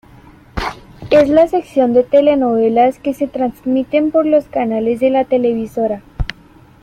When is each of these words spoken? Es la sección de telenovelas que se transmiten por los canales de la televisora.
Es 1.11 1.29
la 1.29 1.45
sección 1.47 1.93
de 1.93 2.03
telenovelas 2.03 2.97
que 2.97 3.13
se 3.13 3.27
transmiten 3.27 4.09
por 4.09 4.25
los 4.25 4.45
canales 4.45 4.99
de 4.99 5.11
la 5.11 5.25
televisora. 5.25 6.01